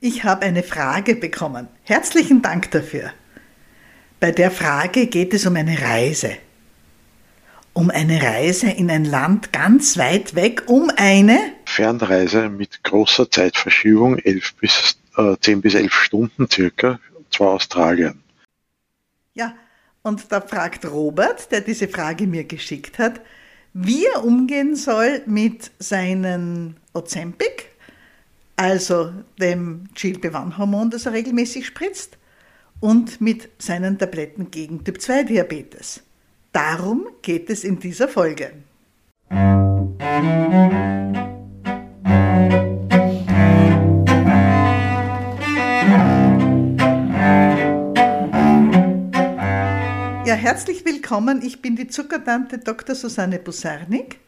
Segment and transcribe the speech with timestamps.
[0.00, 1.66] Ich habe eine Frage bekommen.
[1.82, 3.12] Herzlichen Dank dafür.
[4.20, 6.36] Bei der Frage geht es um eine Reise.
[7.72, 14.18] Um eine Reise in ein Land ganz weit weg, um eine Fernreise mit großer Zeitverschiebung,
[14.18, 18.22] 11 bis, äh, 10 bis 11 Stunden circa, und zwar Australien.
[19.34, 19.54] Ja,
[20.02, 23.20] und da fragt Robert, der diese Frage mir geschickt hat,
[23.72, 27.64] wie er umgehen soll mit seinen Ozempic,
[28.58, 32.18] also dem GLP-1-Hormon, das er regelmäßig spritzt,
[32.80, 36.02] und mit seinen Tabletten gegen Typ-2-Diabetes.
[36.52, 38.52] Darum geht es in dieser Folge.
[50.24, 51.42] Ja, herzlich willkommen.
[51.42, 52.94] Ich bin die Zuckertante Dr.
[52.94, 54.18] Susanne Busarnik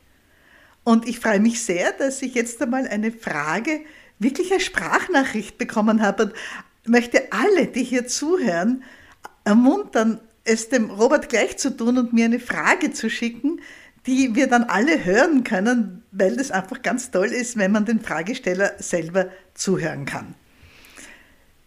[0.85, 3.81] und ich freue mich sehr, dass ich jetzt einmal eine Frage,
[4.21, 6.35] wirklich eine Sprachnachricht bekommen habe und
[6.87, 8.85] möchte alle, die hier zuhören,
[9.45, 13.61] ermuntern, es dem Robert gleich zu tun und mir eine Frage zu schicken,
[14.07, 18.01] die wir dann alle hören können, weil das einfach ganz toll ist, wenn man den
[18.01, 20.35] Fragesteller selber zuhören kann.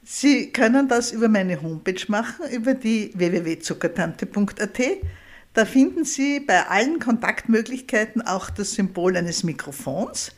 [0.04, 4.80] Sie können das über meine Homepage machen, über die www.zuckertante.at.
[5.54, 10.32] Da finden Sie bei allen Kontaktmöglichkeiten auch das Symbol eines Mikrofons.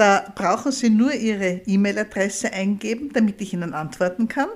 [0.00, 4.48] Da brauchen Sie nur Ihre E-Mail-Adresse eingeben, damit ich Ihnen antworten kann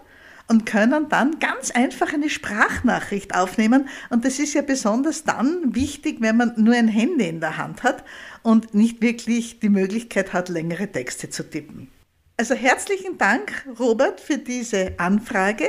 [0.48, 3.90] und können dann ganz einfach eine Sprachnachricht aufnehmen.
[4.08, 7.82] Und das ist ja besonders dann wichtig, wenn man nur ein Handy in der Hand
[7.82, 8.04] hat
[8.42, 11.90] und nicht wirklich die Möglichkeit hat, längere Texte zu tippen.
[12.38, 15.66] Also herzlichen Dank, Robert, für diese Anfrage.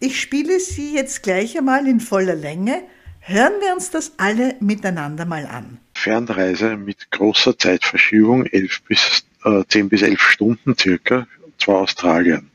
[0.00, 2.82] Ich spiele sie jetzt gleich einmal in voller Länge.
[3.20, 5.78] Hören wir uns das alle miteinander mal an.
[5.98, 11.26] Fernreise mit großer Zeitverschiebung, 11 bis, äh, 10 bis 11 Stunden circa,
[11.58, 12.50] zwar Australien.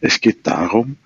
[0.00, 0.96] Es geht darum,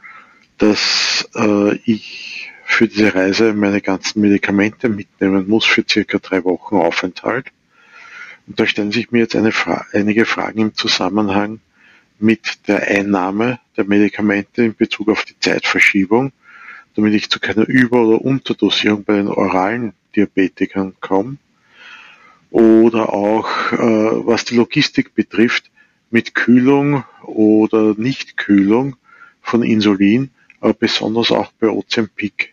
[0.59, 6.77] dass äh, ich für diese Reise meine ganzen Medikamente mitnehmen muss für circa drei Wochen
[6.77, 7.47] Aufenthalt
[8.47, 11.61] und da stellen sich mir jetzt Fra einige Fragen im Zusammenhang
[12.19, 16.33] mit der Einnahme der Medikamente in Bezug auf die Zeitverschiebung,
[16.95, 21.39] damit ich zu keiner Über- oder Unterdosierung bei den oralen Diabetikern komme.
[22.53, 23.77] Oder auch, äh,
[24.27, 25.71] was die Logistik betrifft,
[26.11, 28.97] mit Kühlung oder Nichtkühlung
[29.41, 30.31] von Insulin,
[30.61, 32.51] aber besonders auch bei Ozempic.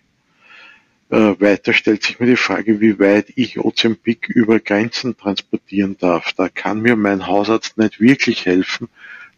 [1.10, 6.31] Äh, weiter stellt sich mir die Frage, wie weit ich Ozempic über Grenzen transportieren darf.
[6.31, 8.88] Da kann mir mein Hausarzt nicht wirklich helfen,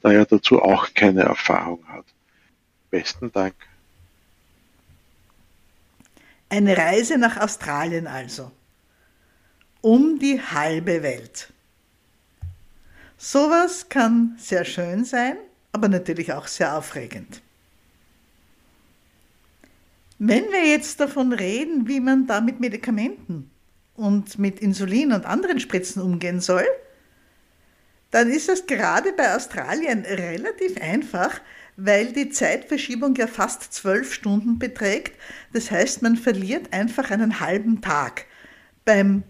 [0.03, 2.05] da er dazu auch keine Erfahrung hat.
[2.91, 3.55] Besten Dank.
[6.49, 8.51] Eine Reise nach Australien also.
[9.81, 11.51] Um die halbe Welt.
[13.17, 15.37] Sowas kann sehr schön sein,
[15.71, 17.41] aber natürlich auch sehr aufregend.
[20.19, 23.49] Wenn wir jetzt davon reden, wie man da mit Medikamenten
[23.95, 26.65] und mit Insulin und anderen Spritzen umgehen soll,
[28.11, 31.41] dann ist es gerade bei Australien relativ einfach,
[31.77, 35.17] weil die Zeitverschiebung ja fast zwölf Stunden beträgt.
[35.53, 38.25] Das heißt, man verliert einfach einen halben Tag.
[38.85, 39.23] Beim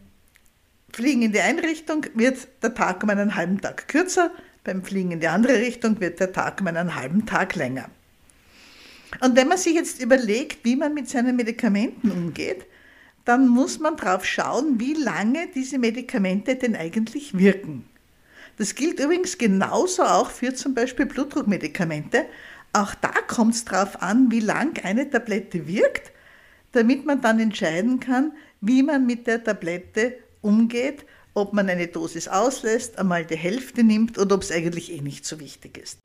[0.94, 4.31] Fliegen in die eine Richtung wird der Tag um einen halben Tag kürzer,
[4.63, 7.90] beim Fliegen in die andere Richtung wird der Tag um einen halben Tag länger.
[9.19, 12.66] Und wenn man sich jetzt überlegt, wie man mit seinen Medikamenten umgeht,
[13.25, 17.85] dann muss man darauf schauen, wie lange diese Medikamente denn eigentlich wirken.
[18.57, 22.25] Das gilt übrigens genauso auch für zum Beispiel Blutdruckmedikamente.
[22.74, 26.12] Auch da kommt es darauf an, wie lang eine Tablette wirkt,
[26.72, 32.28] damit man dann entscheiden kann, wie man mit der Tablette umgeht, ob man eine Dosis
[32.28, 36.00] auslässt, einmal die Hälfte nimmt oder ob es eigentlich eh nicht so wichtig ist.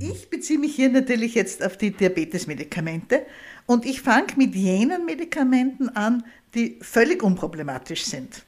[0.00, 3.26] Ich beziehe mich hier natürlich jetzt auf die Diabetesmedikamente
[3.66, 8.44] und ich fange mit jenen Medikamenten an, die völlig unproblematisch sind.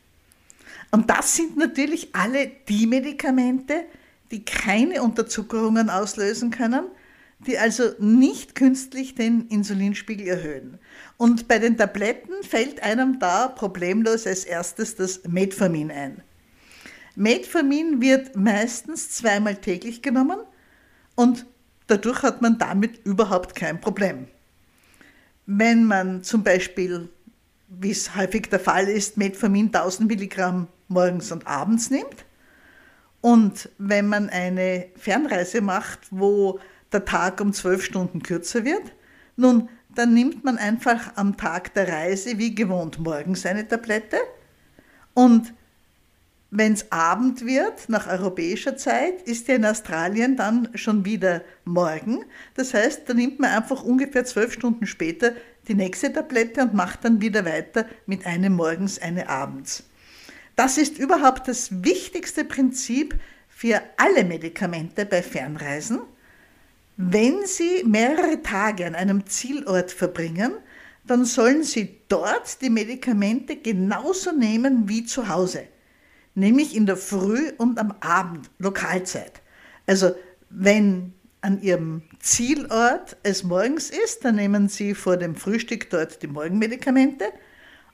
[0.91, 3.84] Und das sind natürlich alle die Medikamente,
[4.31, 6.85] die keine Unterzuckerungen auslösen können,
[7.46, 10.78] die also nicht künstlich den Insulinspiegel erhöhen.
[11.16, 16.22] Und bei den Tabletten fällt einem da problemlos als erstes das Metformin ein.
[17.16, 20.38] Metformin wird meistens zweimal täglich genommen
[21.16, 21.46] und
[21.87, 24.28] dadurch hat man damit überhaupt kein Problem.
[25.46, 27.08] Wenn man zum Beispiel,
[27.69, 32.25] wie es häufig der Fall ist, Metformin 1000 Milligramm morgens und abends nimmt
[33.20, 36.60] und wenn man eine Fernreise macht, wo
[36.92, 38.92] der Tag um zwölf Stunden kürzer wird,
[39.37, 44.19] nun, dann nimmt man einfach am Tag der Reise wie gewohnt morgens eine Tablette
[45.14, 45.52] und
[46.52, 52.25] Wenn es Abend wird, nach europäischer Zeit, ist ja in Australien dann schon wieder morgen.
[52.54, 55.32] Das heißt, da nimmt man einfach ungefähr zwölf Stunden später
[55.69, 59.84] die nächste Tablette und macht dann wieder weiter mit einem morgens, eine abends.
[60.56, 63.14] Das ist überhaupt das wichtigste Prinzip
[63.48, 66.00] für alle Medikamente bei Fernreisen.
[67.02, 70.52] Wenn Sie mehrere Tage an einem Zielort verbringen,
[71.06, 75.64] dann sollen Sie dort die Medikamente genauso nehmen wie zu Hause
[76.35, 79.41] nämlich in der Früh und am Abend, Lokalzeit.
[79.87, 80.12] Also
[80.49, 81.12] wenn
[81.43, 87.26] an Ihrem Zielort es morgens ist, dann nehmen Sie vor dem Frühstück dort die Morgenmedikamente.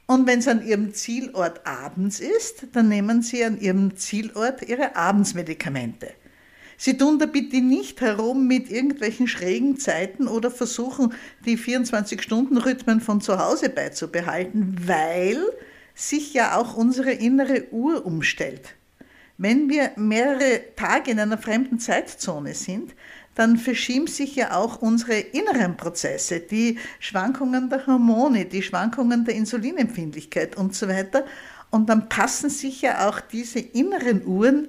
[0.07, 4.97] Und wenn es an Ihrem Zielort abends ist, dann nehmen Sie an Ihrem Zielort Ihre
[4.97, 6.13] Abendsmedikamente.
[6.77, 11.15] Sie tun da bitte nicht herum mit irgendwelchen schrägen Zeiten oder versuchen,
[11.45, 15.39] die 24-Stunden-Rhythmen von zu Hause beizubehalten, weil
[15.95, 18.75] sich ja auch unsere innere Uhr umstellt.
[19.39, 22.95] Wenn wir mehrere Tage in einer fremden Zeitzone sind,
[23.35, 29.35] dann verschieben sich ja auch unsere inneren Prozesse, die Schwankungen der Hormone, die Schwankungen der
[29.35, 31.25] Insulinempfindlichkeit und so weiter.
[31.71, 34.69] Und dann passen sich ja auch diese inneren Uhren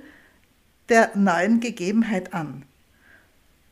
[0.89, 2.63] der neuen Gegebenheit an.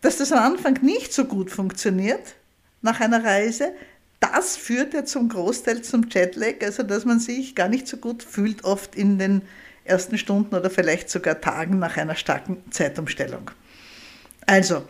[0.01, 2.35] Dass das am Anfang nicht so gut funktioniert
[2.81, 3.73] nach einer Reise,
[4.19, 8.23] das führt ja zum Großteil zum Jetlag, also dass man sich gar nicht so gut
[8.23, 9.41] fühlt, oft in den
[9.83, 13.51] ersten Stunden oder vielleicht sogar Tagen nach einer starken Zeitumstellung.
[14.45, 14.87] Also,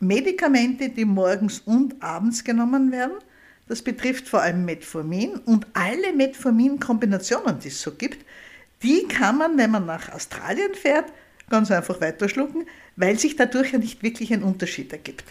[0.00, 3.14] Medikamente, die morgens und abends genommen werden,
[3.68, 8.24] das betrifft vor allem Metformin und alle Metformin-Kombinationen, die es so gibt,
[8.82, 11.06] die kann man, wenn man nach Australien fährt,
[11.50, 15.24] ganz einfach weiterschlucken, weil sich dadurch ja nicht wirklich ein Unterschied ergibt.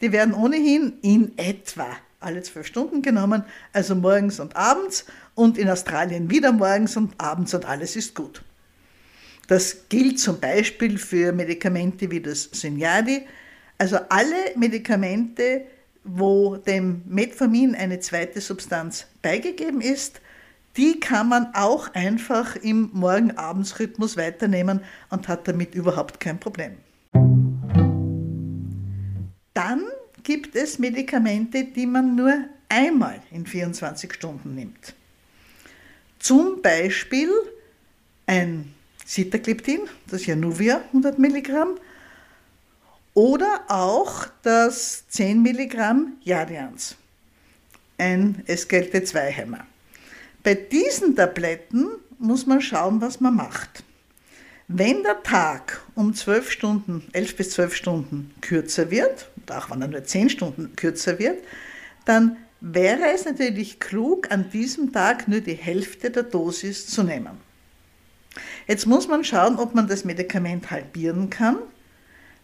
[0.00, 1.86] Die werden ohnehin in etwa
[2.20, 5.04] alle zwölf Stunden genommen, also morgens und abends
[5.34, 8.42] und in Australien wieder morgens und abends und alles ist gut.
[9.46, 13.26] Das gilt zum Beispiel für Medikamente wie das Synyadi,
[13.76, 15.66] also alle Medikamente,
[16.02, 20.20] wo dem Metformin eine zweite Substanz beigegeben ist,
[20.76, 24.80] die kann man auch einfach im Morgen-Abends-Rhythmus weiternehmen
[25.10, 26.76] und hat damit überhaupt kein Problem.
[29.54, 29.84] Dann
[30.22, 32.32] gibt es Medikamente, die man nur
[32.68, 34.94] einmal in 24 Stunden nimmt.
[36.18, 37.30] Zum Beispiel
[38.26, 38.74] ein
[39.04, 41.76] Sitagliptin, das Januvia 100 Milligramm,
[43.12, 46.96] oder auch das 10 Milligramm Jadians,
[47.96, 49.66] ein SGLT2-Hämmer.
[50.44, 51.88] Bei diesen Tabletten
[52.18, 53.82] muss man schauen, was man macht.
[54.68, 59.80] Wenn der Tag um 12 Stunden, 11 bis 12 Stunden kürzer wird, und auch wenn
[59.80, 61.42] er nur 10 Stunden kürzer wird,
[62.04, 67.40] dann wäre es natürlich klug, an diesem Tag nur die Hälfte der Dosis zu nehmen.
[68.66, 71.56] Jetzt muss man schauen, ob man das Medikament halbieren kann.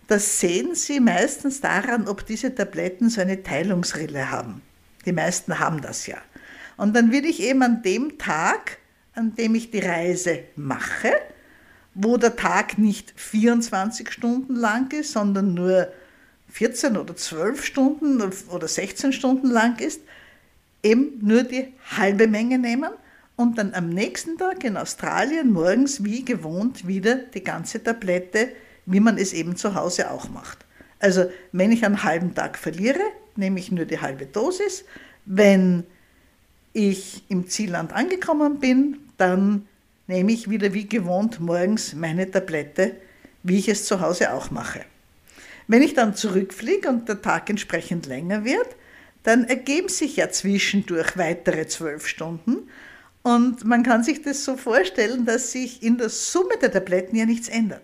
[0.07, 4.63] Das sehen Sie meistens daran, ob diese Tabletten so eine Teilungsrille haben.
[5.05, 6.17] Die meisten haben das ja.
[6.81, 8.79] Und dann würde ich eben an dem Tag,
[9.13, 11.13] an dem ich die Reise mache,
[11.93, 15.89] wo der Tag nicht 24 Stunden lang ist, sondern nur
[16.49, 20.01] 14 oder 12 Stunden oder 16 Stunden lang ist,
[20.83, 21.69] eben nur die
[21.99, 22.93] halbe Menge nehmen
[23.37, 28.49] und dann am nächsten Tag in Australien morgens wie gewohnt wieder die ganze Tablette,
[28.87, 30.65] wie man es eben zu Hause auch macht.
[30.99, 33.03] Also wenn ich einen halben Tag verliere,
[33.37, 34.87] nehme ich nur die halbe Dosis.
[35.27, 35.85] Wenn
[36.73, 39.67] ich im Zielland angekommen bin, dann
[40.07, 42.97] nehme ich wieder wie gewohnt morgens meine Tablette,
[43.43, 44.85] wie ich es zu Hause auch mache.
[45.69, 48.67] Wenn ich dann zurückfliege und der Tag entsprechend länger wird,
[49.23, 52.69] dann ergeben sich ja zwischendurch weitere zwölf Stunden.
[53.23, 57.27] Und man kann sich das so vorstellen, dass sich in der Summe der Tabletten ja
[57.27, 57.83] nichts ändert.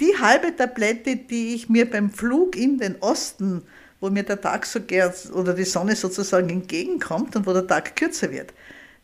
[0.00, 3.62] Die halbe Tablette, die ich mir beim Flug in den Osten,
[4.02, 7.94] wo mir der Tag so gern oder die Sonne sozusagen entgegenkommt und wo der Tag
[7.94, 8.52] kürzer wird,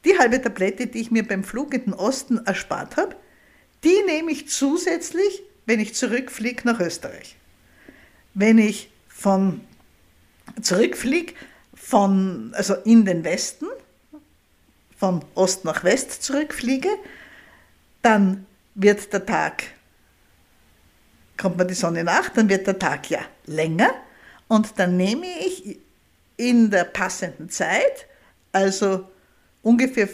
[0.04, 3.14] die halbe Tablette, die ich mir beim Flug in den Osten erspart habe,
[3.84, 7.36] die nehme ich zusätzlich, wenn ich zurückfliege nach Österreich.
[8.34, 9.60] Wenn ich von
[10.60, 11.34] zurückfliege,
[11.74, 13.66] von, also in den Westen,
[14.96, 16.90] von Ost nach West zurückfliege,
[18.02, 19.62] dann wird der Tag,
[21.36, 23.90] kommt mir die Sonne nach, dann wird der Tag ja länger
[24.48, 25.78] und dann nehme ich
[26.36, 28.06] in der passenden Zeit,
[28.52, 29.06] also
[29.62, 30.08] ungefähr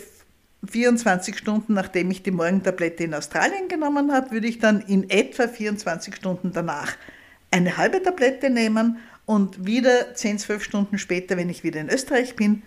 [0.66, 5.48] 24 Stunden nachdem ich die Morgentablette in Australien genommen habe, würde ich dann in etwa
[5.48, 6.96] 24 Stunden danach
[7.50, 12.36] eine halbe Tablette nehmen und wieder 10, 12 Stunden später, wenn ich wieder in Österreich
[12.36, 12.62] bin,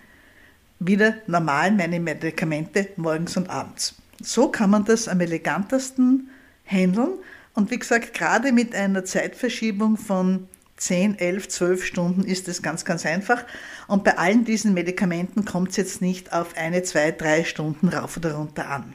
[0.80, 3.94] wieder normal meine Medikamente morgens und abends.
[4.22, 6.30] So kann man das am elegantesten
[6.64, 7.18] handeln.
[7.54, 10.48] Und wie gesagt, gerade mit einer Zeitverschiebung von
[10.78, 13.44] 10, 11, 12 Stunden ist es ganz, ganz einfach.
[13.86, 18.16] Und bei allen diesen Medikamenten kommt es jetzt nicht auf eine, zwei, drei Stunden rauf
[18.16, 18.94] oder runter an.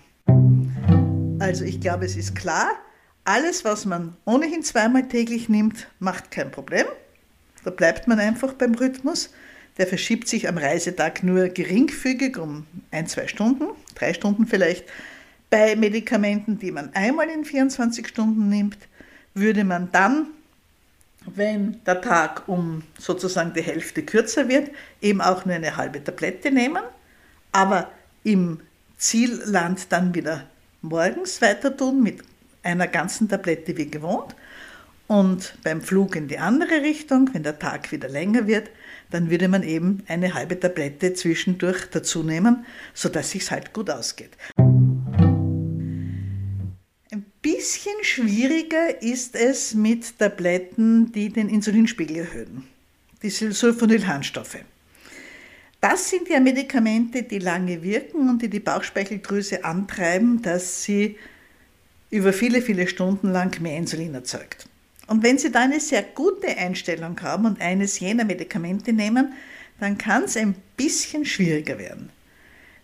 [1.39, 2.69] Also ich glaube, es ist klar,
[3.25, 6.85] alles, was man ohnehin zweimal täglich nimmt, macht kein Problem.
[7.63, 9.29] Da bleibt man einfach beim Rhythmus.
[9.77, 14.85] Der verschiebt sich am Reisetag nur geringfügig um ein, zwei Stunden, drei Stunden vielleicht.
[15.49, 18.77] Bei Medikamenten, die man einmal in 24 Stunden nimmt,
[19.33, 20.27] würde man dann,
[21.25, 26.51] wenn der Tag um sozusagen die Hälfte kürzer wird, eben auch nur eine halbe Tablette
[26.51, 26.83] nehmen,
[27.51, 27.91] aber
[28.23, 28.59] im
[28.97, 30.45] Zielland dann wieder
[30.81, 32.21] morgens weiter tun mit
[32.63, 34.35] einer ganzen Tablette wie gewohnt
[35.07, 38.69] und beim Flug in die andere Richtung, wenn der Tag wieder länger wird,
[39.11, 43.89] dann würde man eben eine halbe Tablette zwischendurch dazu nehmen, sodass es sich halt gut
[43.89, 44.31] ausgeht.
[47.63, 52.67] Bisschen schwieriger ist es mit Tabletten, die den Insulinspiegel erhöhen,
[53.22, 54.58] die Sulfonylharnstoffe.
[55.79, 61.15] Das sind ja Medikamente, die lange wirken und die die Bauchspeicheldrüse antreiben, dass sie
[62.10, 64.67] über viele, viele Stunden lang mehr Insulin erzeugt.
[65.08, 69.32] Und wenn Sie da eine sehr gute Einstellung haben und eines jener Medikamente nehmen,
[69.79, 72.10] dann kann es ein bisschen schwieriger werden.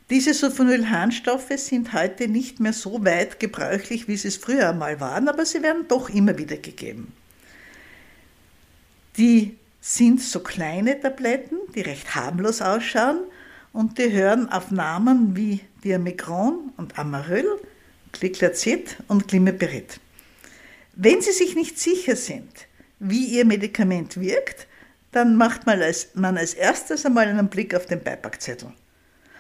[0.10, 5.30] Diese Sulfonylharnstoffe sind heute nicht mehr so weit gebräuchlich, wie sie es früher einmal waren,
[5.30, 7.14] aber sie werden doch immer wieder gegeben.
[9.18, 13.20] Die sind so kleine Tabletten, die recht harmlos ausschauen
[13.72, 17.60] und die hören auf Namen wie Diamigron und Amaryl
[18.12, 20.00] Gliclazid und Glimepirid.
[20.96, 22.50] Wenn Sie sich nicht sicher sind,
[23.00, 24.68] wie Ihr Medikament wirkt,
[25.12, 28.74] dann macht man als, man als erstes einmal einen Blick auf den Beipackzettel.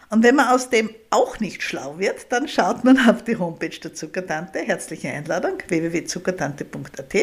[0.09, 3.69] Und wenn man aus dem auch nicht schlau wird, dann schaut man auf die Homepage
[3.69, 7.15] der Zuckertante, herzliche Einladung, www.zuckertante.at.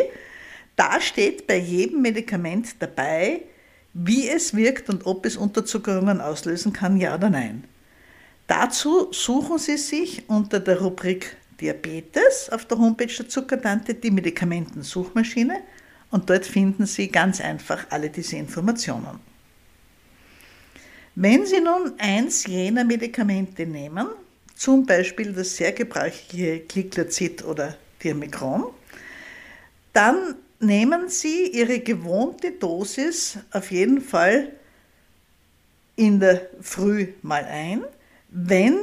[0.77, 3.43] Da steht bei jedem Medikament dabei,
[3.93, 7.65] wie es wirkt und ob es Unterzuckerungen auslösen kann, ja oder nein.
[8.47, 15.63] Dazu suchen Sie sich unter der Rubrik Diabetes auf der Homepage der Zuckertante die Medikamentensuchmaschine
[16.11, 19.19] und dort finden Sie ganz einfach alle diese Informationen.
[21.17, 24.07] Wenn Sie nun eins jener Medikamente nehmen,
[24.55, 28.67] zum Beispiel das sehr gebräuchliche Gliclazid oder Dirmicron,
[29.93, 34.53] dann nehmen Sie Ihre gewohnte Dosis auf jeden Fall
[35.97, 37.83] in der Früh mal ein
[38.37, 38.79] wenn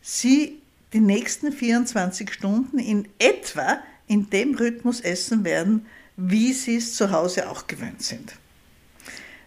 [0.00, 0.60] Sie
[0.92, 5.86] die nächsten 24 Stunden in etwa in dem Rhythmus essen werden,
[6.16, 8.34] wie Sie es zu Hause auch gewöhnt sind.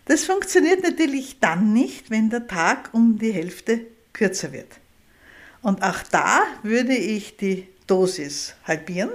[0.07, 3.81] Das funktioniert natürlich dann nicht, wenn der Tag um die Hälfte
[4.13, 4.79] kürzer wird.
[5.61, 9.09] Und auch da würde ich die Dosis halbieren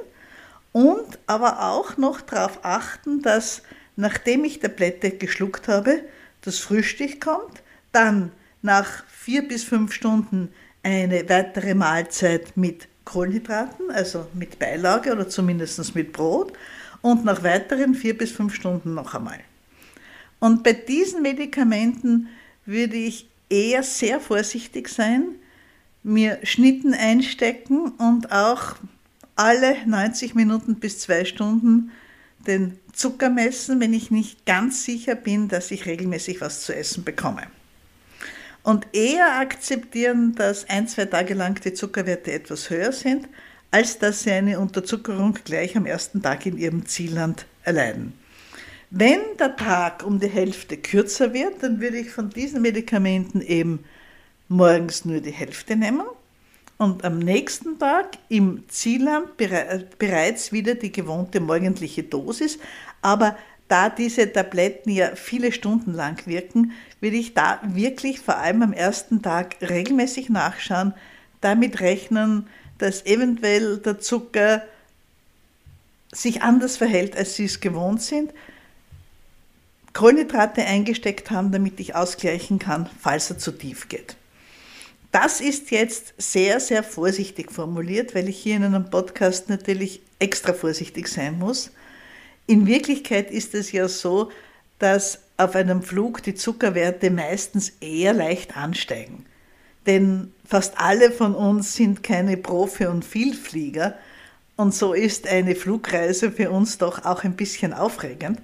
[0.72, 3.62] und aber auch noch darauf achten, dass
[3.96, 6.02] nachdem ich Tablette geschluckt habe,
[6.42, 8.30] das Frühstück kommt, dann
[8.60, 15.94] nach vier bis fünf Stunden eine weitere Mahlzeit mit Kohlenhydraten, also mit Beilage oder zumindest
[15.94, 16.52] mit Brot
[17.00, 19.40] und nach weiteren vier bis fünf Stunden noch einmal.
[20.42, 22.26] Und bei diesen Medikamenten
[22.66, 25.36] würde ich eher sehr vorsichtig sein,
[26.02, 28.74] mir Schnitten einstecken und auch
[29.36, 31.92] alle 90 Minuten bis zwei Stunden
[32.44, 37.04] den Zucker messen, wenn ich nicht ganz sicher bin, dass ich regelmäßig was zu essen
[37.04, 37.42] bekomme
[38.64, 43.28] und eher akzeptieren, dass ein, zwei Tage lang die Zuckerwerte etwas höher sind,
[43.70, 48.14] als dass sie eine Unterzuckerung gleich am ersten Tag in ihrem Zielland erleiden.
[48.94, 53.86] Wenn der Tag um die Hälfte kürzer wird, dann würde ich von diesen Medikamenten eben
[54.48, 56.02] morgens nur die Hälfte nehmen
[56.76, 62.58] und am nächsten Tag im Zielland bereits wieder die gewohnte morgendliche Dosis,
[63.00, 68.60] aber da diese Tabletten ja viele Stunden lang wirken, würde ich da wirklich vor allem
[68.60, 70.92] am ersten Tag regelmäßig nachschauen,
[71.40, 72.46] damit rechnen,
[72.76, 74.62] dass eventuell der Zucker
[76.12, 78.34] sich anders verhält, als sie es gewohnt sind,
[79.94, 84.16] Kohlenhydrate eingesteckt haben, damit ich ausgleichen kann, falls er zu tief geht.
[85.10, 90.54] Das ist jetzt sehr, sehr vorsichtig formuliert, weil ich hier in einem Podcast natürlich extra
[90.54, 91.70] vorsichtig sein muss.
[92.46, 94.30] In Wirklichkeit ist es ja so,
[94.78, 99.26] dass auf einem Flug die Zuckerwerte meistens eher leicht ansteigen.
[99.86, 103.96] Denn fast alle von uns sind keine Profi- und Vielflieger
[104.56, 108.40] und so ist eine Flugreise für uns doch auch ein bisschen aufregend.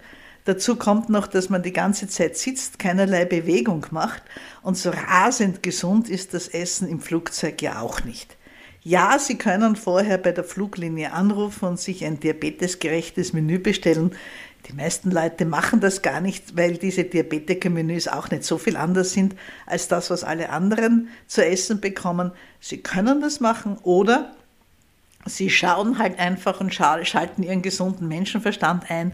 [0.49, 4.23] Dazu kommt noch, dass man die ganze Zeit sitzt, keinerlei Bewegung macht
[4.63, 8.35] und so rasend gesund ist das Essen im Flugzeug ja auch nicht.
[8.83, 14.13] Ja, Sie können vorher bei der Fluglinie anrufen und sich ein diabetesgerechtes Menü bestellen.
[14.67, 19.13] Die meisten Leute machen das gar nicht, weil diese Diabetiker-Menüs auch nicht so viel anders
[19.13, 19.35] sind
[19.67, 22.33] als das, was alle anderen zu essen bekommen.
[22.59, 24.33] Sie können das machen oder
[25.27, 29.13] sie schauen halt einfach und schalten ihren gesunden Menschenverstand ein.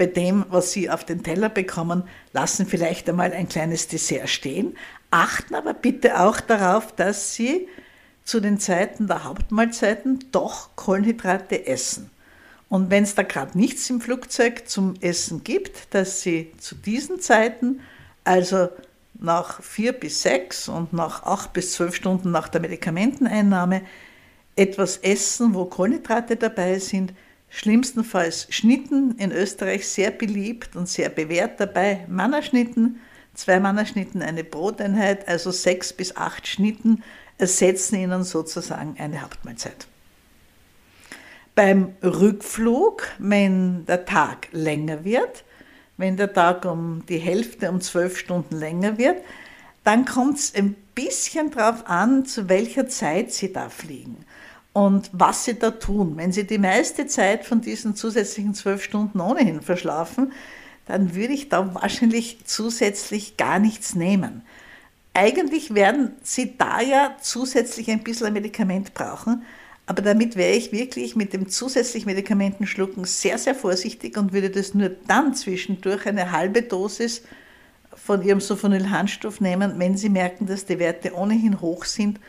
[0.00, 4.74] Bei dem, was sie auf den Teller bekommen, lassen vielleicht einmal ein kleines Dessert stehen,
[5.10, 7.68] achten aber bitte auch darauf, dass sie
[8.24, 12.08] zu den Zeiten der Hauptmahlzeiten doch Kohlenhydrate essen.
[12.70, 17.20] Und wenn es da gerade nichts im Flugzeug zum Essen gibt, dass Sie zu diesen
[17.20, 17.80] Zeiten,
[18.24, 18.70] also
[19.12, 23.82] nach vier bis sechs und nach acht bis zwölf Stunden nach der Medikamenteneinnahme,
[24.56, 27.12] etwas essen, wo Kohlenhydrate dabei sind.
[27.50, 32.06] Schlimmstenfalls Schnitten in Österreich sehr beliebt und sehr bewährt dabei.
[32.08, 33.00] Mannerschnitten,
[33.34, 37.02] zwei Mannerschnitten, eine Broteinheit, also sechs bis acht Schnitten
[37.38, 39.88] ersetzen ihnen sozusagen eine Hauptmahlzeit.
[41.56, 45.44] Beim Rückflug, wenn der Tag länger wird,
[45.96, 49.18] wenn der Tag um die Hälfte, um zwölf Stunden länger wird,
[49.82, 54.24] dann kommt es ein bisschen darauf an, zu welcher Zeit Sie da fliegen
[54.72, 56.16] und was Sie da tun.
[56.16, 60.32] Wenn Sie die meiste Zeit von diesen zusätzlichen zwölf Stunden ohnehin verschlafen,
[60.86, 64.42] dann würde ich da wahrscheinlich zusätzlich gar nichts nehmen.
[65.12, 69.42] Eigentlich werden Sie da ja zusätzlich ein bisschen ein Medikament brauchen,
[69.86, 74.72] aber damit wäre ich wirklich mit dem zusätzlichen Medikamentenschlucken sehr, sehr vorsichtig und würde das
[74.72, 77.22] nur dann zwischendurch eine halbe Dosis
[77.92, 82.20] von Ihrem Sulfonylharnstoff nehmen, wenn Sie merken, dass die Werte ohnehin hoch sind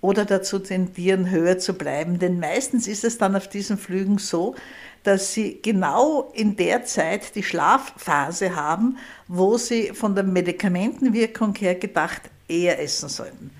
[0.00, 2.18] oder dazu tendieren, höher zu bleiben.
[2.18, 4.54] Denn meistens ist es dann auf diesen Flügen so,
[5.02, 11.74] dass Sie genau in der Zeit die Schlafphase haben, wo Sie von der Medikamentenwirkung her
[11.74, 13.50] gedacht eher essen sollten.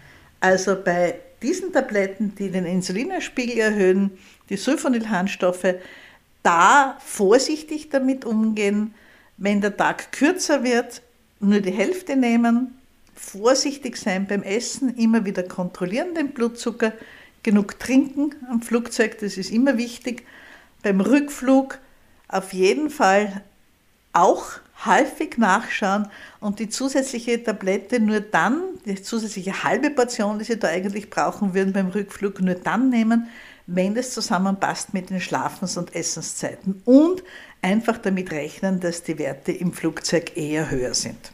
[0.41, 4.19] Also bei diesen Tabletten, die den Insulinspiegel erhöhen,
[4.49, 5.75] die Sulfonylharnstoffe,
[6.43, 8.95] da vorsichtig damit umgehen,
[9.37, 11.03] wenn der Tag kürzer wird,
[11.41, 12.80] nur die Hälfte nehmen,
[13.21, 16.93] vorsichtig sein beim Essen, immer wieder kontrollieren den Blutzucker,
[17.43, 20.25] genug trinken am Flugzeug, das ist immer wichtig.
[20.83, 21.79] Beim Rückflug
[22.29, 23.43] auf jeden Fall
[24.13, 24.45] auch
[24.85, 26.09] häufig nachschauen
[26.41, 31.55] und die zusätzliche Tablette nur dann, die zusätzliche halbe Portion, die Sie da eigentlich brauchen
[31.55, 33.29] würden beim Rückflug, nur dann nehmen,
[33.67, 37.23] wenn es zusammenpasst mit den Schlafens- und Essenszeiten und
[37.63, 41.33] einfach damit rechnen, dass die Werte im Flugzeug eher höher sind.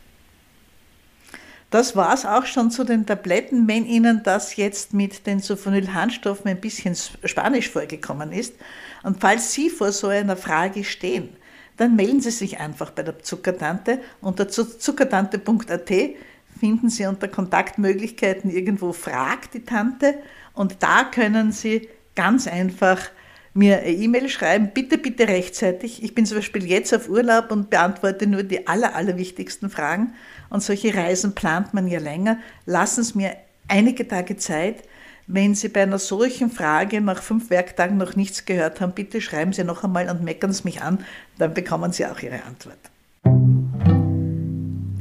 [1.70, 3.66] Das war es auch schon zu den Tabletten.
[3.66, 8.54] Wenn Ihnen das jetzt mit den Sulfonylharnstoffen ein bisschen spanisch vorgekommen ist
[9.02, 11.30] und falls Sie vor so einer Frage stehen,
[11.76, 14.00] dann melden Sie sich einfach bei der Zuckertante.
[14.20, 15.92] Unter zuckertante.at
[16.58, 20.14] finden Sie unter Kontaktmöglichkeiten irgendwo Frag die Tante
[20.54, 23.10] und da können Sie ganz einfach
[23.56, 26.02] mir eine E-Mail schreiben, bitte, bitte rechtzeitig.
[26.02, 30.14] Ich bin zum Beispiel jetzt auf Urlaub und beantworte nur die aller, allerwichtigsten Fragen.
[30.50, 32.38] Und solche Reisen plant man ja länger.
[32.64, 33.36] Lassen Sie mir
[33.68, 34.82] einige Tage Zeit.
[35.26, 39.52] Wenn Sie bei einer solchen Frage nach fünf Werktagen noch nichts gehört haben, bitte schreiben
[39.52, 41.04] Sie noch einmal und meckern Sie mich an,
[41.38, 42.78] dann bekommen Sie auch Ihre Antwort.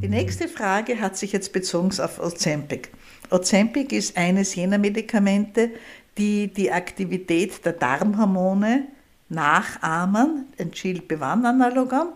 [0.01, 2.89] Die nächste Frage hat sich jetzt bezogen auf Ozempic.
[3.29, 5.69] Ozempic ist eines jener Medikamente,
[6.17, 8.83] die die Aktivität der Darmhormone
[9.29, 12.13] nachahmen, ein GLP-1-Analogon,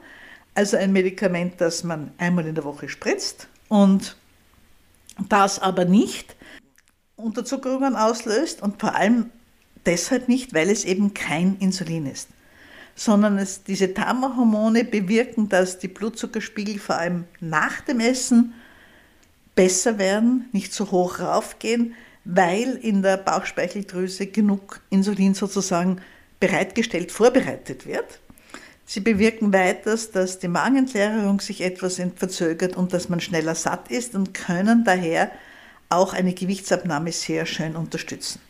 [0.54, 4.16] also ein Medikament, das man einmal in der Woche spritzt und
[5.28, 6.36] das aber nicht
[7.16, 9.30] Unterzuckerungen auslöst und vor allem
[9.86, 12.30] deshalb nicht, weil es eben kein Insulin ist,
[12.96, 18.54] sondern es, diese Thermohormone bewirken, dass die Blutzuckerspiegel vor allem nach dem Essen
[19.56, 26.02] besser werden, nicht so hoch raufgehen, weil in der Bauchspeicheldrüse genug Insulin sozusagen
[26.40, 28.20] bereitgestellt, vorbereitet wird.
[28.90, 34.16] Sie bewirken weiters, dass die Magenentleerung sich etwas verzögert und dass man schneller satt ist
[34.16, 35.30] und können daher
[35.90, 38.42] auch eine Gewichtsabnahme sehr schön unterstützen.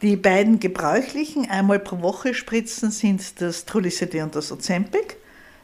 [0.00, 5.16] Die beiden gebräuchlichen einmal pro Woche Spritzen sind das Trulicity und das Ozempic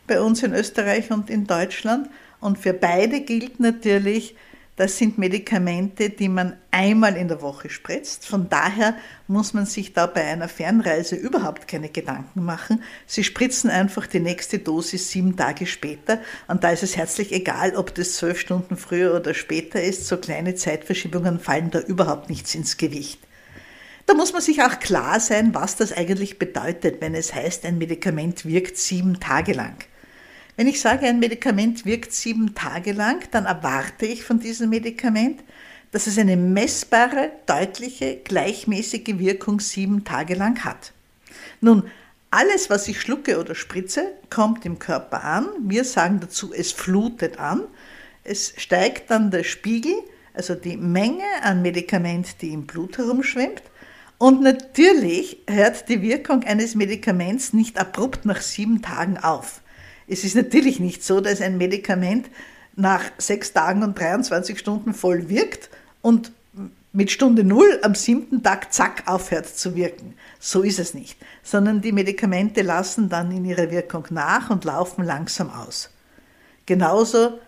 [0.06, 2.10] bei uns in Österreich und in Deutschland.
[2.40, 4.36] Und für beide gilt natürlich,
[4.76, 8.26] das sind Medikamente, die man einmal in der Woche spritzt.
[8.26, 8.94] Von daher
[9.26, 12.82] muss man sich da bei einer Fernreise überhaupt keine Gedanken machen.
[13.06, 16.20] Sie spritzen einfach die nächste Dosis sieben Tage später.
[16.46, 20.06] Und da ist es herzlich egal, ob das zwölf Stunden früher oder später ist.
[20.06, 23.20] So kleine Zeitverschiebungen fallen da überhaupt nichts ins Gewicht.
[24.04, 27.78] Da muss man sich auch klar sein, was das eigentlich bedeutet, wenn es heißt, ein
[27.78, 29.76] Medikament wirkt sieben Tage lang.
[30.56, 35.44] Wenn ich sage, ein Medikament wirkt sieben Tage lang, dann erwarte ich von diesem Medikament,
[35.92, 40.92] dass es eine messbare, deutliche, gleichmäßige Wirkung sieben Tage lang hat.
[41.60, 41.84] Nun,
[42.30, 45.46] alles, was ich schlucke oder spritze, kommt im Körper an.
[45.60, 47.62] Wir sagen dazu, es flutet an.
[48.24, 49.94] Es steigt dann der Spiegel,
[50.34, 53.62] also die Menge an Medikament, die im Blut herumschwimmt.
[54.18, 59.60] Und natürlich hört die Wirkung eines Medikaments nicht abrupt nach sieben Tagen auf.
[60.08, 62.28] Es ist natürlich nicht so, dass ein Medikament
[62.76, 65.70] nach sechs Tagen und 23 Stunden voll wirkt
[66.02, 66.32] und
[66.92, 70.14] mit Stunde Null am siebten Tag zack aufhört zu wirken.
[70.38, 75.04] So ist es nicht, sondern die Medikamente lassen dann in ihrer Wirkung nach und laufen
[75.04, 75.90] langsam aus.
[76.64, 77.38] Genauso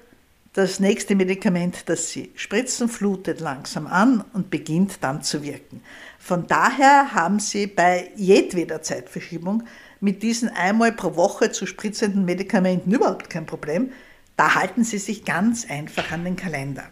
[0.52, 5.82] das nächste Medikament, das Sie spritzen, flutet langsam an und beginnt dann zu wirken.
[6.18, 9.62] Von daher haben Sie bei jedweder Zeitverschiebung
[10.00, 13.92] mit diesen einmal pro Woche zu spritzenden Medikamenten überhaupt kein Problem.
[14.36, 16.84] Da halten Sie sich ganz einfach an den Kalender.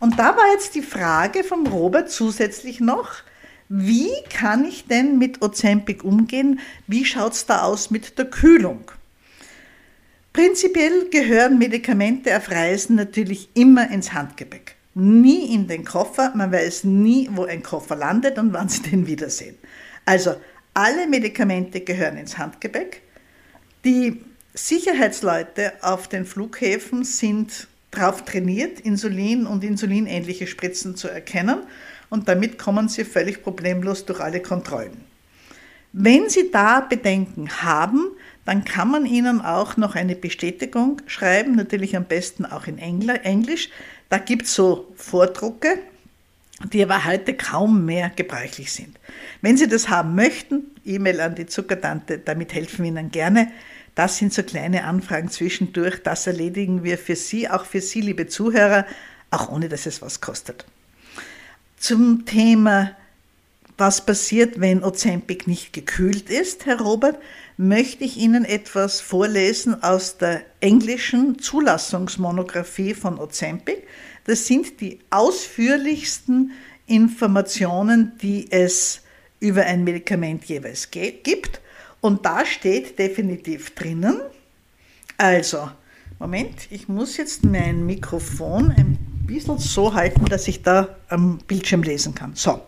[0.00, 3.14] Und da war jetzt die Frage vom Robert zusätzlich noch,
[3.68, 6.60] wie kann ich denn mit Ozempic umgehen?
[6.86, 8.90] Wie schaut es da aus mit der Kühlung?
[10.32, 14.76] Prinzipiell gehören Medikamente auf Reisen natürlich immer ins Handgepäck.
[14.94, 19.06] Nie in den Koffer, man weiß nie, wo ein Koffer landet und wann Sie den
[19.06, 19.56] wiedersehen.
[20.04, 20.36] Also
[20.78, 23.02] alle Medikamente gehören ins Handgepäck.
[23.84, 24.20] Die
[24.54, 31.64] Sicherheitsleute auf den Flughäfen sind darauf trainiert, Insulin und insulinähnliche Spritzen zu erkennen
[32.10, 35.04] und damit kommen sie völlig problemlos durch alle Kontrollen.
[35.92, 38.10] Wenn Sie da Bedenken haben,
[38.44, 43.70] dann kann man Ihnen auch noch eine Bestätigung schreiben, natürlich am besten auch in Englisch.
[44.10, 45.78] Da gibt es so Vordrucke,
[46.64, 48.98] die aber heute kaum mehr gebräuchlich sind.
[49.42, 53.50] Wenn Sie das haben möchten, E-Mail an die Zuckertante, damit helfen wir Ihnen gerne.
[53.94, 56.02] Das sind so kleine Anfragen zwischendurch.
[56.02, 58.86] Das erledigen wir für Sie, auch für Sie, liebe Zuhörer,
[59.30, 60.64] auch ohne dass es was kostet.
[61.76, 62.92] Zum Thema,
[63.78, 67.18] was passiert, wenn Ozempic nicht gekühlt ist, Herr Robert,
[67.56, 73.84] möchte ich Ihnen etwas vorlesen aus der englischen Zulassungsmonographie von Ozempic.
[74.24, 76.52] Das sind die ausführlichsten
[76.86, 79.00] Informationen, die es
[79.40, 81.60] über ein Medikament jeweils gibt.
[82.00, 84.20] Und da steht definitiv drinnen,
[85.20, 85.68] also,
[86.20, 91.82] Moment, ich muss jetzt mein Mikrofon ein bisschen so halten, dass ich da am Bildschirm
[91.82, 92.36] lesen kann.
[92.36, 92.62] So,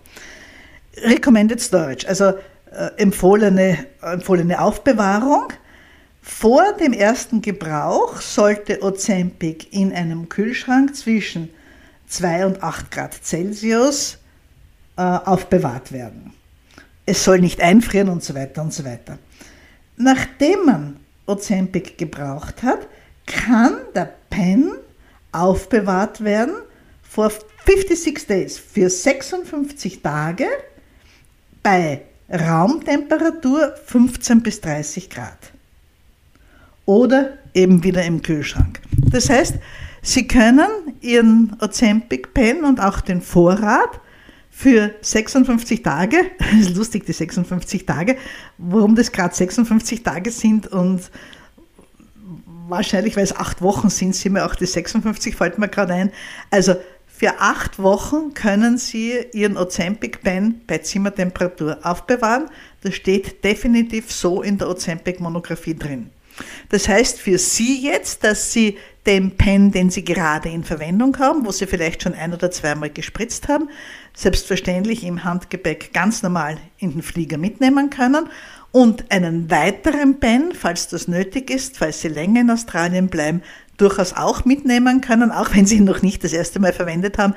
[0.96, 2.34] Recommended Storage, also
[2.70, 5.52] äh, empfohlene, empfohlene Aufbewahrung.
[6.22, 11.50] Vor dem ersten Gebrauch sollte Ozempic in einem Kühlschrank zwischen
[12.08, 14.18] 2 und 8 Grad Celsius
[14.96, 16.34] äh, aufbewahrt werden
[17.10, 19.18] es soll nicht einfrieren und so weiter und so weiter.
[19.96, 22.86] Nachdem man Ozempic gebraucht hat,
[23.26, 24.70] kann der Pen
[25.32, 26.54] aufbewahrt werden
[27.02, 27.32] for
[27.66, 30.46] 56 days, für 56 Tage
[31.62, 35.52] bei Raumtemperatur 15 bis 30 Grad.
[36.86, 38.80] Oder eben wieder im Kühlschrank.
[39.10, 39.56] Das heißt,
[40.02, 40.68] Sie können
[41.00, 44.00] Ihren Ozempic Pen und auch den Vorrat
[44.50, 48.16] für 56 Tage, das ist lustig, die 56 Tage,
[48.58, 51.10] warum das gerade 56 Tage sind und
[52.68, 56.12] wahrscheinlich, weil es acht Wochen sind, sind mir auch die 56, fällt mir gerade ein.
[56.50, 56.76] Also
[57.20, 62.46] für acht Wochen können Sie Ihren Ozempic Pen bei Zimmertemperatur aufbewahren.
[62.80, 66.08] Das steht definitiv so in der Ozempic Monographie drin.
[66.70, 71.44] Das heißt für Sie jetzt, dass Sie den Pen, den Sie gerade in Verwendung haben,
[71.44, 73.68] wo Sie vielleicht schon ein oder zweimal gespritzt haben,
[74.14, 78.30] selbstverständlich im Handgepäck ganz normal in den Flieger mitnehmen können
[78.72, 83.42] und einen weiteren Pen, falls das nötig ist, falls Sie länger in Australien bleiben,
[83.80, 87.34] durchaus auch mitnehmen können, auch wenn Sie ihn noch nicht das erste Mal verwendet haben.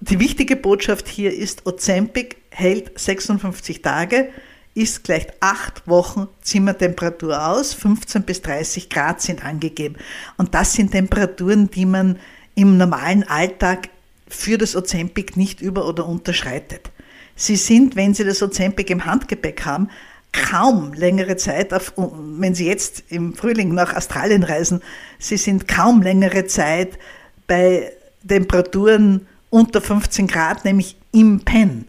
[0.00, 4.28] Die wichtige Botschaft hier ist, Ozempic hält 56 Tage,
[4.74, 9.96] ist gleich acht Wochen Zimmertemperatur aus, 15 bis 30 Grad sind angegeben.
[10.36, 12.18] Und das sind Temperaturen, die man
[12.54, 13.88] im normalen Alltag
[14.26, 16.90] für das Ozempic nicht über- oder unterschreitet.
[17.36, 19.88] Sie sind, wenn Sie das Ozempic im Handgepäck haben,
[20.32, 24.82] kaum längere Zeit, auf, wenn Sie jetzt im Frühling nach Australien reisen,
[25.18, 26.98] Sie sind kaum längere Zeit
[27.46, 27.92] bei
[28.26, 31.86] Temperaturen unter 15 Grad, nämlich im Pen.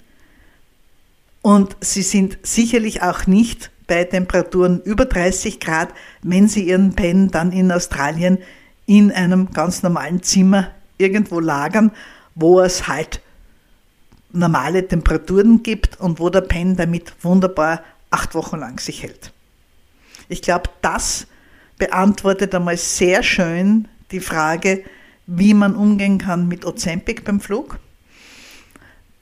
[1.41, 5.89] Und sie sind sicherlich auch nicht bei Temperaturen über 30 Grad,
[6.21, 8.37] wenn sie ihren Pen dann in Australien
[8.85, 11.91] in einem ganz normalen Zimmer irgendwo lagern,
[12.35, 13.21] wo es halt
[14.31, 19.33] normale Temperaturen gibt und wo der Pen damit wunderbar acht Wochen lang sich hält.
[20.29, 21.27] Ich glaube, das
[21.77, 24.83] beantwortet einmal sehr schön die Frage,
[25.25, 27.79] wie man umgehen kann mit Ozempic beim Flug.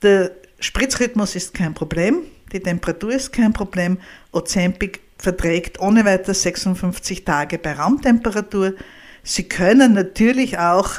[0.02, 2.18] Der Spritzrhythmus ist kein Problem,
[2.52, 3.98] die Temperatur ist kein Problem.
[4.32, 8.74] Ozempic verträgt ohne weiteres 56 Tage bei Raumtemperatur.
[9.22, 10.98] Sie können natürlich auch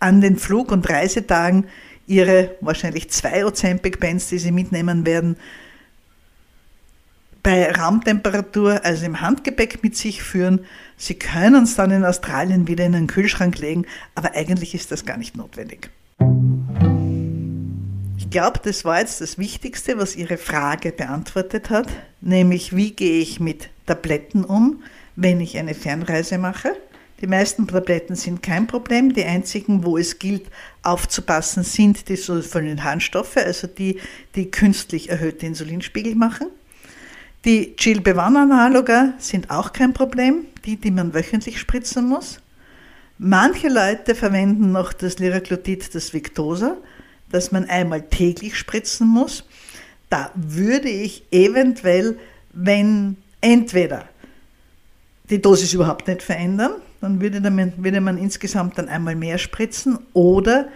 [0.00, 1.66] an den Flug- und Reisetagen
[2.06, 5.36] Ihre wahrscheinlich zwei Ozempic-Bands, die Sie mitnehmen werden,
[7.48, 10.66] bei Raumtemperatur, also im Handgepäck mit sich führen.
[10.98, 15.06] Sie können es dann in Australien wieder in einen Kühlschrank legen, aber eigentlich ist das
[15.06, 15.88] gar nicht notwendig.
[18.18, 21.88] Ich glaube, das war jetzt das Wichtigste, was Ihre Frage beantwortet hat,
[22.20, 24.82] nämlich wie gehe ich mit Tabletten um,
[25.16, 26.76] wenn ich eine Fernreise mache.
[27.22, 29.14] Die meisten Tabletten sind kein Problem.
[29.14, 30.48] Die einzigen, wo es gilt
[30.82, 34.00] aufzupassen, sind die sulfonen Harnstoffe, also die,
[34.34, 36.48] die künstlich erhöhte Insulinspiegel machen.
[37.44, 42.40] Die Gilbevan-Analoga sind auch kein Problem, die, die man wöchentlich spritzen muss.
[43.18, 46.76] Manche Leute verwenden noch das Liraglutid, das Victosa,
[47.30, 49.44] das man einmal täglich spritzen muss.
[50.10, 52.18] Da würde ich eventuell,
[52.52, 54.08] wenn entweder
[55.30, 59.98] die Dosis überhaupt nicht verändern, dann würde, man, würde man insgesamt dann einmal mehr spritzen
[60.12, 60.68] oder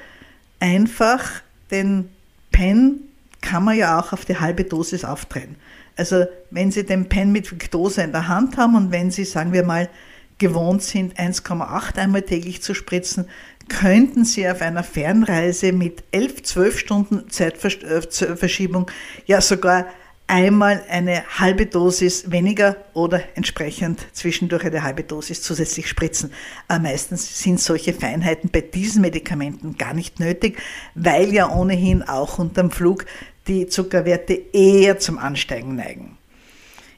[0.60, 2.08] einfach den
[2.52, 3.00] Pen
[3.40, 5.56] kann man ja auch auf die halbe Dosis aufdrehen.
[6.02, 9.52] Also wenn Sie den Pen mit Victosa in der Hand haben und wenn Sie, sagen
[9.52, 9.88] wir mal,
[10.36, 13.26] gewohnt sind, 1,8 einmal täglich zu spritzen,
[13.68, 18.90] könnten Sie auf einer Fernreise mit 11, 12 Stunden Zeitverschiebung
[19.26, 19.86] ja sogar
[20.26, 26.32] einmal eine halbe Dosis weniger oder entsprechend zwischendurch eine halbe Dosis zusätzlich spritzen.
[26.66, 30.58] Aber meistens sind solche Feinheiten bei diesen Medikamenten gar nicht nötig,
[30.96, 33.04] weil ja ohnehin auch unterm Flug
[33.46, 36.18] die Zuckerwerte eher zum Ansteigen neigen.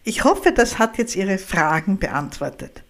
[0.04, 2.82] Ich hoffe, das hat jetzt Ihre Fragen beantwortet.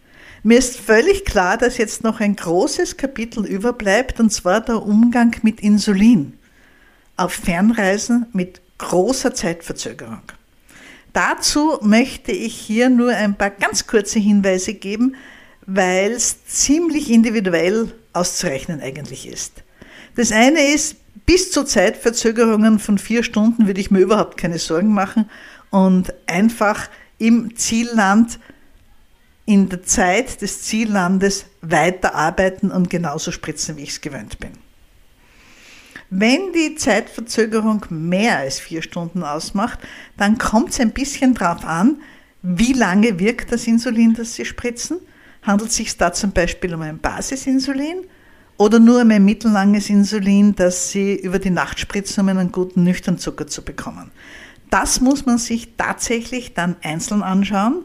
[0.43, 5.35] Mir ist völlig klar, dass jetzt noch ein großes Kapitel überbleibt, und zwar der Umgang
[5.43, 6.39] mit Insulin
[7.17, 10.23] auf Fernreisen mit großer Zeitverzögerung.
[11.13, 15.15] Dazu möchte ich hier nur ein paar ganz kurze Hinweise geben,
[15.65, 19.63] weil es ziemlich individuell auszurechnen eigentlich ist.
[20.17, 24.93] Das eine ist, bis zu Zeitverzögerungen von vier Stunden würde ich mir überhaupt keine Sorgen
[24.93, 25.29] machen
[25.71, 28.39] und einfach im Zielland
[29.47, 34.53] in der Zeit des Ziellandes weiterarbeiten und genauso spritzen, wie ich es gewöhnt bin.
[36.11, 39.81] Wenn die Zeitverzögerung mehr als vier Stunden ausmacht,
[40.17, 42.01] dann kommt es ein bisschen darauf an,
[42.43, 44.99] wie lange wirkt das Insulin, das Sie spritzen.
[45.43, 48.05] Handelt es sich da zum Beispiel um ein Basisinsulin
[48.57, 53.47] oder nur ein mittellanges Insulin, das Sie über die Nacht spritzen, um einen guten Nüchternzucker
[53.47, 54.11] zu bekommen?
[54.71, 57.85] Das muss man sich tatsächlich dann einzeln anschauen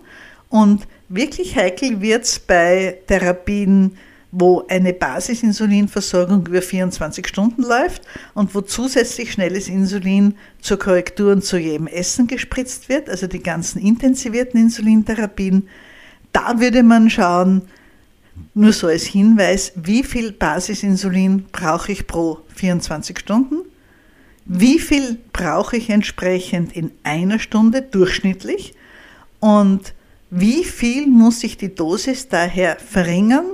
[0.50, 3.98] und wirklich heikel wird es bei Therapien,
[4.32, 8.04] wo eine Basisinsulinversorgung über 24 Stunden läuft
[8.36, 13.42] und wo zusätzlich schnelles Insulin zur Korrektur und zu jedem Essen gespritzt wird, also die
[13.42, 15.68] ganzen intensivierten Insulintherapien.
[16.32, 17.64] Da würde man schauen,
[18.54, 23.66] nur so als Hinweis, wie viel Basisinsulin brauche ich pro 24 Stunden?
[24.46, 28.74] Wie viel brauche ich entsprechend in einer Stunde durchschnittlich?
[29.40, 29.94] Und
[30.30, 33.46] wie viel muss ich die Dosis daher verringern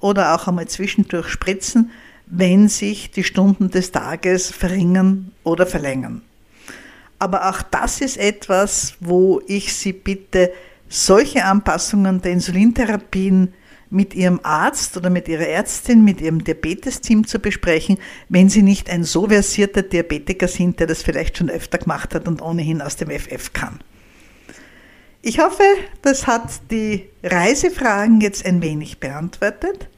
[0.00, 1.90] oder auch einmal zwischendurch spritzen,
[2.26, 6.22] wenn sich die Stunden des Tages verringern oder verlängern?
[7.18, 10.52] Aber auch das ist etwas, wo ich Sie bitte,
[10.88, 13.52] solche Anpassungen der Insulintherapien
[13.90, 17.98] mit Ihrem Arzt oder mit Ihrer Ärztin, mit Ihrem Diabetesteam zu besprechen,
[18.28, 22.28] wenn Sie nicht ein so versierter Diabetiker sind, der das vielleicht schon öfter gemacht hat
[22.28, 23.80] und ohnehin aus dem FF kann.
[25.22, 25.64] Ich hoffe,
[26.02, 29.88] das hat die Reisefragen jetzt ein wenig beantwortet.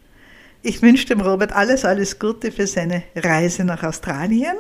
[0.63, 4.57] Ich wünsche dem Robert alles, alles Gute für seine Reise nach Australien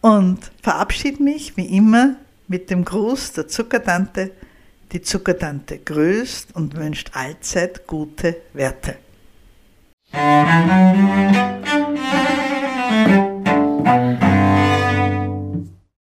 [0.00, 4.32] und verabschiede mich wie immer mit dem Gruß der Zuckertante.
[4.94, 8.94] Die Zuckertante grüßt und wünscht allzeit gute Werte.